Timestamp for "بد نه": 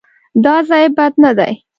0.97-1.31